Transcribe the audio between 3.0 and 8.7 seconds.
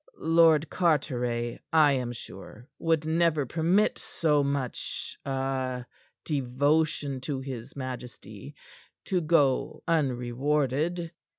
never permit so much ah devotion to his majesty